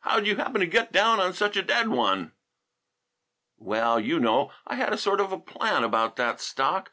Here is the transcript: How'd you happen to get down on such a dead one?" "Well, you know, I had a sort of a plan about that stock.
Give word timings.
How'd 0.00 0.26
you 0.26 0.36
happen 0.36 0.60
to 0.60 0.66
get 0.66 0.92
down 0.92 1.18
on 1.18 1.32
such 1.32 1.56
a 1.56 1.62
dead 1.62 1.88
one?" 1.88 2.32
"Well, 3.56 3.98
you 3.98 4.20
know, 4.20 4.52
I 4.66 4.74
had 4.74 4.92
a 4.92 4.98
sort 4.98 5.18
of 5.18 5.32
a 5.32 5.38
plan 5.40 5.82
about 5.82 6.16
that 6.16 6.42
stock. 6.42 6.90